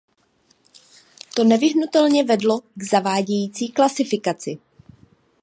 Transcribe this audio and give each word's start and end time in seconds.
To 1.33 1.43
nevyhnutelně 1.43 2.23
vedlo 2.23 2.59
k 2.61 2.83
zavádějící 2.83 3.71
klasifikaci. 3.71 4.57